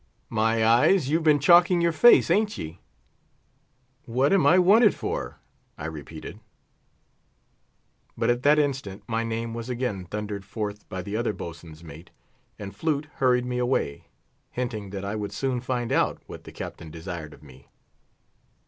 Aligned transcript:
"My 0.31 0.65
eyes! 0.65 1.09
you've 1.09 1.21
been 1.21 1.37
chalking 1.39 1.79
your 1.79 1.91
face, 1.91 2.29
hain't 2.29 2.57
ye?" 2.57 2.79
"What 4.05 4.33
am 4.33 4.47
I 4.47 4.57
wanted 4.57 4.95
for?" 4.95 5.37
I 5.77 5.85
repeated. 5.85 6.39
But 8.17 8.31
at 8.31 8.41
that 8.41 8.57
instant 8.57 9.03
my 9.07 9.23
name 9.23 9.53
was 9.53 9.69
again 9.69 10.05
thundered 10.05 10.43
forth 10.43 10.89
by 10.89 11.03
the 11.03 11.15
other 11.15 11.33
boatswain's 11.33 11.83
mate, 11.83 12.09
and 12.57 12.75
Flute 12.75 13.09
hurried 13.17 13.45
me 13.45 13.59
away, 13.59 14.07
hinting 14.49 14.89
that 14.89 15.05
I 15.05 15.15
would 15.15 15.33
soon 15.33 15.61
find 15.61 15.91
out 15.91 16.17
what 16.25 16.45
the 16.45 16.51
Captain 16.51 16.89
desired 16.89 17.35
of 17.35 17.43
me. 17.43 17.69